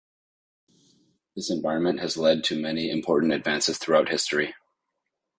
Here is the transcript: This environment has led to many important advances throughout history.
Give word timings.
This 1.35 1.51
environment 1.51 1.99
has 1.99 2.17
led 2.17 2.43
to 2.45 2.59
many 2.59 2.89
important 2.89 3.33
advances 3.33 3.77
throughout 3.77 4.09
history. 4.09 4.55